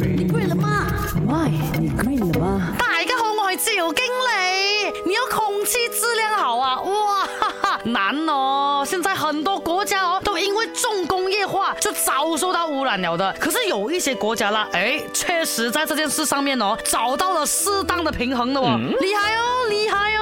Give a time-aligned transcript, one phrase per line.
[0.00, 0.86] 你贵了吗
[1.26, 1.46] m
[1.78, 2.72] 你贵了吗？
[2.78, 5.00] 大家好，我系自由经理。
[5.06, 6.80] 你要空气质量好啊！
[6.82, 8.84] 哇哈哈，难哦！
[8.86, 13.32] 现在很多国家哦，都因为重工业化就遭受到污染了的。
[13.40, 20.17] 可是有一些国家啦，诶，确实在这件事上面哦，找到了适当的平衡的哦，厉害哦，厉害哦！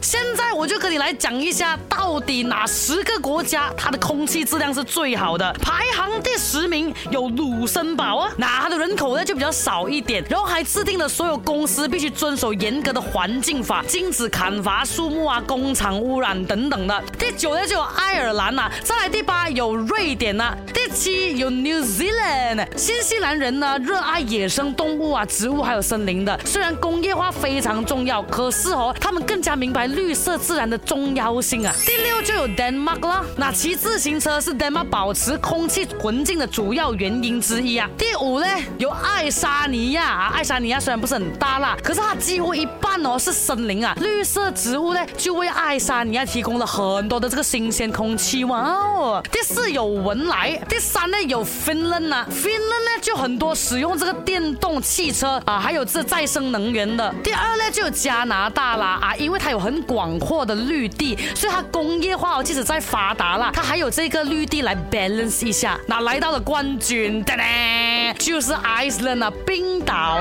[0.00, 5.52] 现在我就跟你来讲一下，到底哪十个国家它的空气质量是最好的？
[5.60, 17.02] 排行第十名有卢森堡啊，那它的人口呢就比较少一点，然后还制定了所有公司必须遵守严格的环境法，禁止砍伐树木啊、工厂污染等等的。
[17.18, 20.56] 第九呢就有爱尔兰呐，再来第八有瑞典呐。
[20.94, 26.38] 七有 New Zealand，新西兰人呢热爱野生动物啊、植物还有森林的。
[26.44, 31.74] 虽然工业化非常重要，可是哦，他们更加明白绿色自然的重要性啊。
[31.84, 37.90] 第六就有 Denmark 啦，那骑自行车是 Denmark 保持空气纯净的主要原因之一啊。
[37.98, 38.46] 第五呢
[38.78, 49.20] 有爱沙尼亚啊，爱沙尼亚虽然不是很大啦，可是它几乎一半哦是森林啊，绿色植物呢就为爱沙尼亚提供了很多的这个新鲜空气哇哦。
[49.32, 50.76] 第四有文莱，第。
[50.84, 57.12] 三呢有 Finland 啊 f i n l a n d 呢就很多使用这个电动汽车啊，还有这再生能源的。
[57.24, 65.80] 第二呢就加拿大啦啊，因为它有很广阔的绿地，所以它工业化即使再发达啦，它还有这个绿地来 balance 一下。
[65.88, 67.42] 那来到了冠军的呢，
[68.18, 70.18] 就是 Iceland 啊，冰岛。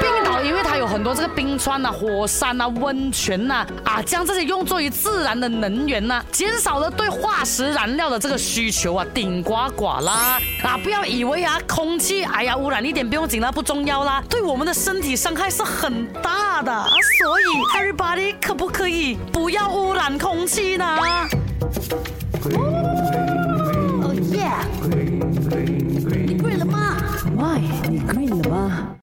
[0.00, 10.40] 冰岛，因为它有很多这个冰川啊、火山啊、温泉呐，啊，将这些用作于自然的能源呐，减少了对化石燃料的这个需求啊，顶呱呱啦！
[10.62, 16.88] 啊，不要以为啊，空气，哎呀，污染一点不用紧啦，不重要啦，对我们的身体伤害是很大的，啊，
[17.22, 17.44] 所以
[17.78, 20.96] ，everybody 可不可以不要污染空气呢？